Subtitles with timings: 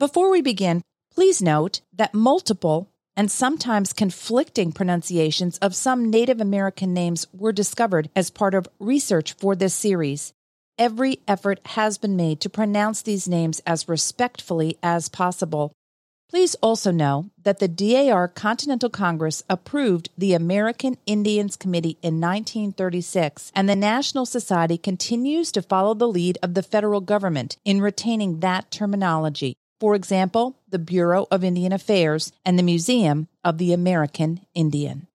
[0.00, 0.80] Before we begin,
[1.12, 8.08] please note that multiple and sometimes conflicting pronunciations of some Native American names were discovered
[8.16, 10.32] as part of research for this series.
[10.78, 15.70] Every effort has been made to pronounce these names as respectfully as possible.
[16.30, 23.52] Please also know that the DAR Continental Congress approved the American Indians Committee in 1936,
[23.54, 28.40] and the National Society continues to follow the lead of the federal government in retaining
[28.40, 29.56] that terminology.
[29.80, 35.06] For example, the Bureau of Indian Affairs and the Museum of the American Indian.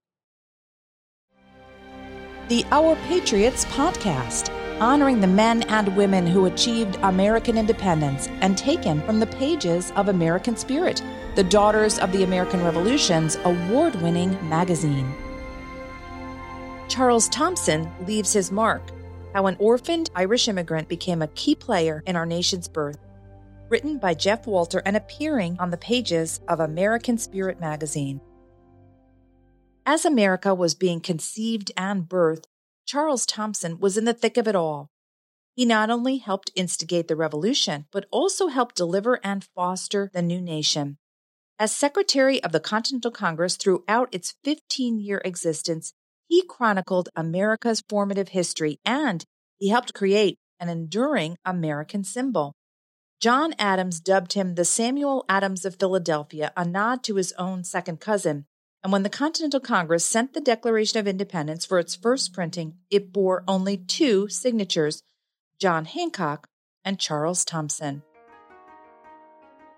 [2.47, 4.49] The Our Patriots podcast,
[4.81, 10.09] honoring the men and women who achieved American independence and taken from the pages of
[10.09, 11.03] American Spirit,
[11.35, 15.13] the Daughters of the American Revolution's award winning magazine.
[16.87, 18.81] Charles Thomson leaves his mark,
[19.35, 22.97] how an orphaned Irish immigrant became a key player in our nation's birth
[23.69, 28.21] written by Jeff Walter and appearing on the pages of American Spirit magazine.
[29.85, 32.45] As America was being conceived and birthed,
[32.85, 34.89] Charles Thomson was in the thick of it all.
[35.55, 40.41] He not only helped instigate the revolution, but also helped deliver and foster the new
[40.41, 40.97] nation.
[41.57, 45.93] As Secretary of the Continental Congress throughout its 15 year existence,
[46.27, 49.23] he chronicled America's formative history and
[49.57, 52.53] he helped create an enduring American symbol.
[53.21, 57.99] John Adams dubbed him the Samuel Adams of Philadelphia, a nod to his own second
[57.99, 58.45] cousin.
[58.83, 63.11] And when the Continental Congress sent the Declaration of Independence for its first printing, it
[63.11, 65.01] bore only two signatures
[65.59, 66.47] John Hancock
[66.83, 68.03] and Charles Thomson.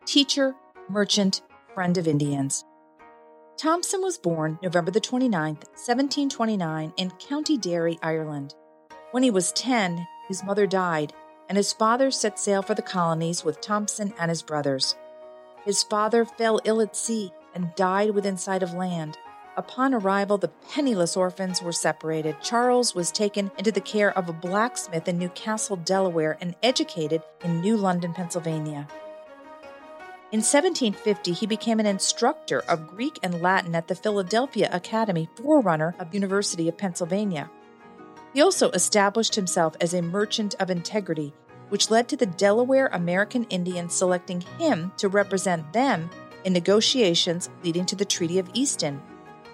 [0.05, 0.55] Teacher,
[0.89, 1.41] merchant,
[1.73, 2.65] friend of Indians.
[3.57, 8.55] Thomson was born November the 29th, 1729, in County Derry, Ireland.
[9.11, 11.13] When he was 10, his mother died,
[11.49, 14.95] and his father set sail for the colonies with Thomson and his brothers.
[15.65, 19.17] His father fell ill at sea and died within sight of land.
[19.57, 22.35] Upon arrival, the penniless orphans were separated.
[22.41, 27.23] Charles was taken into the care of a blacksmith in New Castle, Delaware, and educated
[27.43, 28.87] in New London, Pennsylvania.
[30.31, 35.95] In 1750, he became an instructor of Greek and Latin at the Philadelphia Academy, forerunner
[35.99, 37.49] of University of Pennsylvania.
[38.37, 41.33] He also established himself as a merchant of integrity,
[41.69, 46.07] which led to the Delaware American Indians selecting him to represent them
[46.43, 49.01] in negotiations leading to the Treaty of Easton.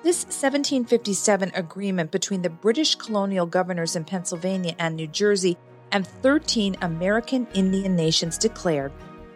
[0.03, 5.57] This 1757 agreement between the British colonial governors in Pennsylvania and New Jersey
[5.93, 8.91] and 13 American Indian nations declared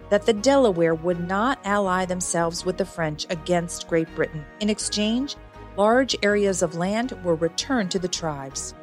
[0.09, 4.43] that the Delaware would not ally themselves with the French against Great Britain.
[4.59, 5.37] In exchange,
[5.77, 8.73] large areas of land were returned to the tribes.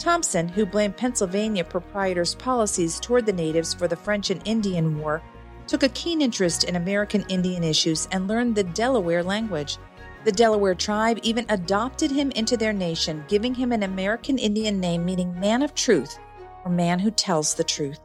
[0.00, 5.22] Thomson, who blamed Pennsylvania proprietors' policies toward the natives for the French and Indian War,
[5.66, 9.76] took a keen interest in American Indian issues and learned the Delaware language.
[10.24, 15.04] The Delaware tribe even adopted him into their nation, giving him an American Indian name
[15.04, 16.18] meaning man of truth
[16.64, 18.00] or man who tells the truth.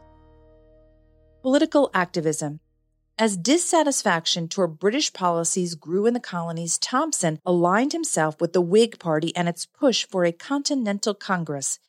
[1.43, 2.59] Political activism.
[3.17, 8.99] As dissatisfaction toward British policies grew in the colonies, Thomson aligned himself with the Whig
[8.99, 11.79] Party and its push for a Continental Congress.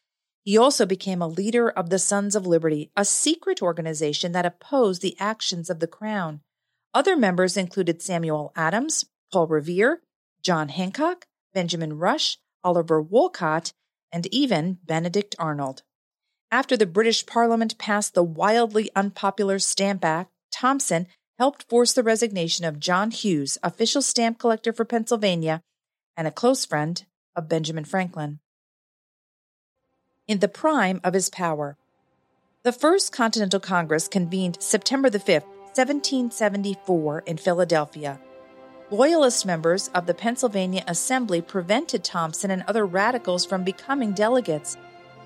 [0.47, 5.03] He also became a leader of the Sons of Liberty, a secret organization that opposed
[5.03, 6.41] the actions of the Crown.
[6.95, 10.03] Other members included Samuel Adams, Paul Revere,
[10.43, 13.73] John Hancock, Benjamin Rush, Oliver Wolcott,
[14.13, 15.83] and even Benedict Arnold.
[16.53, 21.09] After the British Parliament passed the wildly unpopular Stamp Act, Thomson
[21.41, 25.61] helped force the resignation of John Hughes, official stamp collector for Pennsylvania
[26.17, 27.05] and a close friend
[27.35, 28.39] of Benjamin Franklin
[30.29, 31.77] in the prime of his power.
[32.63, 38.19] The First Continental Congress convened September the 5th, 1774, in Philadelphia.
[38.91, 44.77] Loyalist members of the Pennsylvania Assembly prevented Thomson and other radicals from becoming delegates.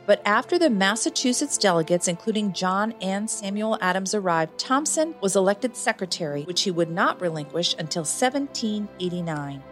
[0.07, 6.43] But after the Massachusetts delegates, including John and Samuel Adams, arrived, Thomson was elected secretary,
[6.45, 9.63] which he would not relinquish until 1789.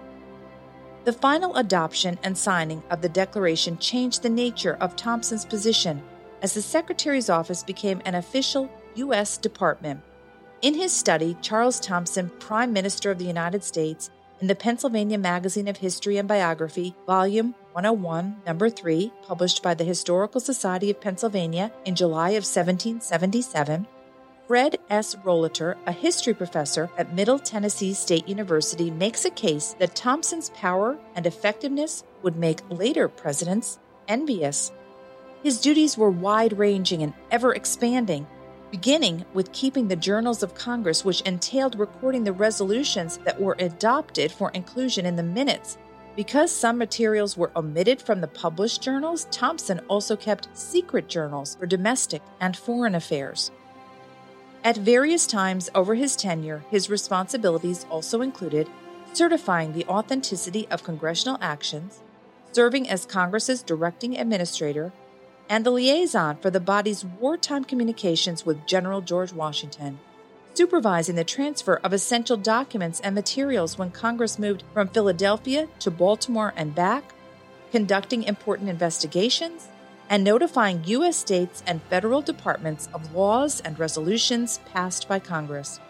[1.05, 6.03] The final adoption and signing of the Declaration changed the nature of Thomson's position
[6.43, 9.39] as the Secretary's office became an official U.S.
[9.39, 10.01] department.
[10.61, 14.11] In his study, Charles Thomson, Prime Minister of the United States,
[14.41, 19.85] in the Pennsylvania Magazine of History and Biography, Volume 101, Number 3, published by the
[19.85, 23.87] Historical Society of Pennsylvania in July of 1777,
[24.49, 25.15] Fred S.
[25.17, 30.97] Rolater, a history professor at Middle Tennessee State University, makes a case that Thomson's power
[31.15, 33.79] and effectiveness would make later presidents
[34.09, 34.73] envious.
[35.43, 38.27] His duties were wide ranging and ever expanding.
[38.71, 44.31] beginning with keeping the journals of Congress, which entailed recording the resolutions that were adopted
[44.31, 45.79] for inclusion in the minutes.
[46.17, 51.67] Because some materials were omitted from the published journals, Thomson also kept secret journals for
[51.67, 53.51] domestic and foreign affairs.
[54.65, 58.69] At various times over his tenure, his responsibilities also included
[59.13, 62.01] certifying the authenticity of congressional actions,
[62.53, 64.93] serving as Congress's directing administrator,
[65.49, 69.99] and the liaison for the body's wartime communications with General George Washington,
[70.55, 76.53] supervising the transfer of essential documents and materials when Congress moved from Philadelphia to Baltimore
[76.57, 77.15] and back,
[77.71, 79.69] conducting important investigations,
[80.09, 81.17] and notifying U.S.
[81.17, 85.81] states and federal departments of laws and resolutions passed by Congress.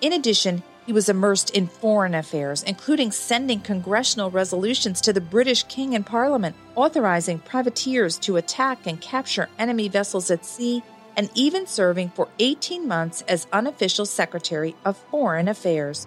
[0.00, 5.62] In addition, he was immersed in foreign affairs, including sending congressional resolutions to the British
[5.64, 10.82] King and Parliament, authorizing privateers to attack and capture enemy vessels at sea,
[11.16, 16.06] and even serving for 18 months as unofficial Secretary of Foreign Affairs.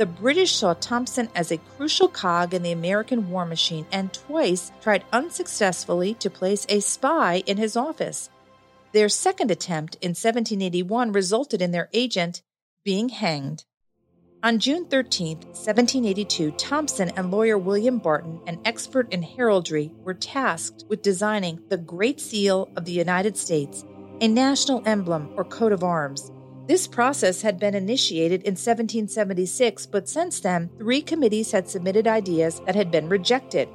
[0.00, 4.72] The British saw Thomson as a crucial cog in the American war machine and twice
[4.80, 8.30] tried unsuccessfully to place a spy in his office.
[8.92, 12.40] Their second attempt in 1781 resulted in their agent
[12.82, 13.66] being hanged.
[14.42, 20.86] On June 13, 1782, Thomson and lawyer William Barton, an expert in heraldry, were tasked
[20.88, 23.84] with designing the Great Seal of the United States,
[24.22, 26.32] a national emblem or coat of arms.
[26.66, 32.60] This process had been initiated in 1776, but since then, three committees had submitted ideas
[32.66, 33.68] that had been rejected.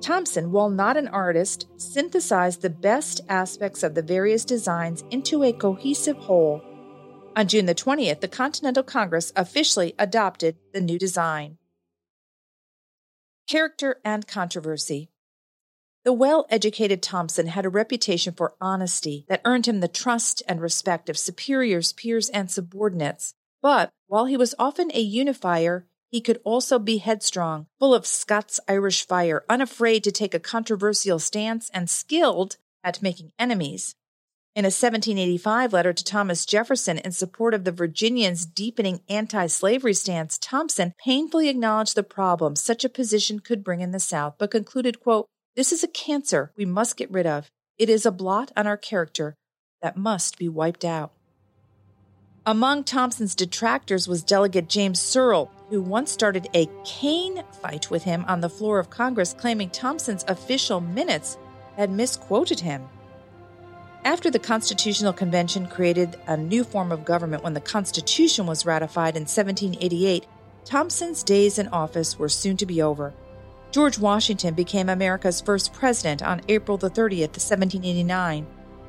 [0.00, 5.52] Thomson, while not an artist, synthesized the best aspects of the various designs into a
[5.52, 6.62] cohesive whole
[7.36, 11.58] on June the 20th, the Continental Congress officially adopted the new design.
[13.48, 15.09] Character and controversy.
[16.02, 20.58] The well educated Thomson had a reputation for honesty that earned him the trust and
[20.58, 23.34] respect of superiors, peers, and subordinates.
[23.60, 28.58] But while he was often a unifier, he could also be headstrong, full of Scots
[28.66, 33.94] Irish fire, unafraid to take a controversial stance, and skilled at making enemies.
[34.56, 39.94] In a 1785 letter to Thomas Jefferson in support of the Virginians' deepening anti slavery
[39.94, 44.50] stance, Thomson painfully acknowledged the problem such a position could bring in the South, but
[44.50, 45.28] concluded, quote,
[45.60, 47.50] This is a cancer we must get rid of.
[47.76, 49.36] It is a blot on our character
[49.82, 51.12] that must be wiped out.
[52.46, 58.24] Among Thomson's detractors was Delegate James Searle, who once started a cane fight with him
[58.26, 61.36] on the floor of Congress, claiming Thomson's official minutes
[61.76, 62.88] had misquoted him.
[64.02, 69.14] After the Constitutional Convention created a new form of government when the Constitution was ratified
[69.14, 70.24] in 1788,
[70.64, 73.12] Thomson's days in office were soon to be over.
[73.70, 78.44] George Washington became America's first president on April the 30th, 1789,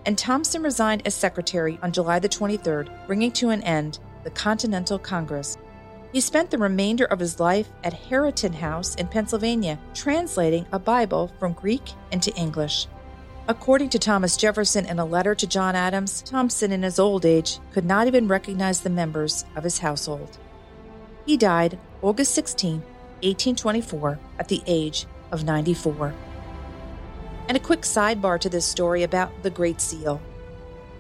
[0.08, 4.98] and Thomson resigned as secretary on July the 23rd, bringing to an end the Continental
[4.98, 5.60] Congress.
[6.12, 11.32] He spent the remainder of his life at Harriton House in Pennsylvania, translating a Bible
[11.40, 12.88] from Greek into English.
[13.48, 17.60] According to Thomas Jefferson in a letter to John Adams, Thomson in his old age
[17.72, 20.40] could not even recognize the members of his household.
[21.26, 22.84] He died August 16,
[23.24, 26.14] 1824, at the age of 94.
[27.48, 30.22] And a quick sidebar to this story about the Great Seal.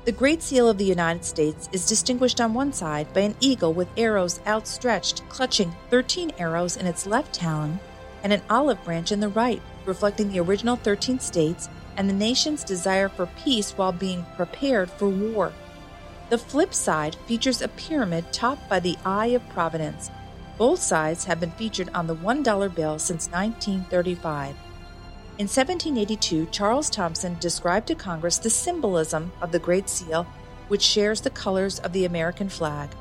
[0.03, 3.73] The Great Seal of the United States is distinguished on one side by an eagle
[3.73, 7.79] with arrows outstretched, clutching 13 arrows in its left talon,
[8.23, 12.63] and an olive branch in the right, reflecting the original 13 states and the nation's
[12.63, 15.53] desire for peace while being prepared for war.
[16.29, 20.09] The flip side features a pyramid topped by the Eye of Providence.
[20.57, 24.55] Both sides have been featured on the $1 bill since 1935.
[25.37, 30.27] In 1782, Charles Thomson described to Congress the symbolism of the Great Seal,
[30.67, 32.93] which shares the colors of the American flag.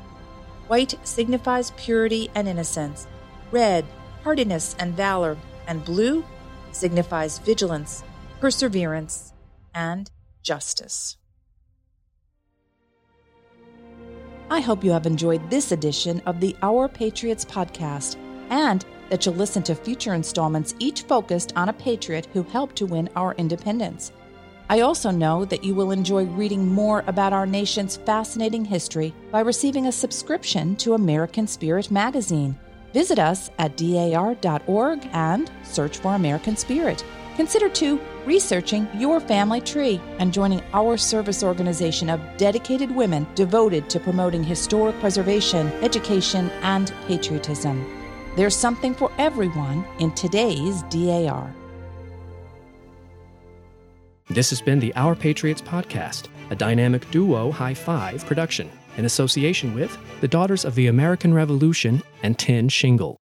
[0.68, 3.06] White signifies purity and innocence,
[3.50, 3.84] red,
[4.22, 6.24] hardiness and valor, and blue
[6.72, 8.02] signifies vigilance,
[8.40, 9.32] perseverance,
[9.74, 10.10] and
[10.42, 11.16] justice.
[14.50, 18.16] I hope you have enjoyed this edition of the Our Patriots podcast
[18.50, 22.86] and that you'll listen to future installments, each focused on a patriot who helped to
[22.86, 24.10] win our independence.
[24.68, 29.40] I also know that you will enjoy reading more about our nation's fascinating history by
[29.40, 32.58] receiving a subscription to American Spirit magazine.
[32.92, 37.04] Visit us at dar.org and search for American Spirit.
[37.40, 43.88] Consider too researching your family tree and joining our service organization of dedicated women devoted
[43.88, 47.82] to promoting historic preservation, education, and patriotism.
[48.36, 51.50] There's something for everyone in today's DAR.
[54.28, 59.72] This has been the Our Patriots podcast, a dynamic duo high five production in association
[59.74, 63.16] with the Daughters of the American Revolution and Tin Shingle.